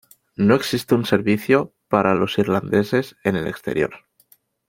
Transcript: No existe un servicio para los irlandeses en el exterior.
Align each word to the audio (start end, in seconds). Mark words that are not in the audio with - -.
No 0.35 0.55
existe 0.55 0.95
un 0.95 1.05
servicio 1.05 1.75
para 1.87 2.15
los 2.15 2.39
irlandeses 2.39 3.17
en 3.23 3.35
el 3.35 3.45
exterior. 3.45 4.03